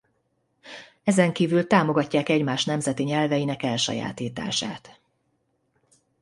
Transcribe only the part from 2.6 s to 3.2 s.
nemzeti